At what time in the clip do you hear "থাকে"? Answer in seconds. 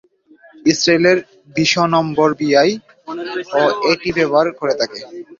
4.79-4.99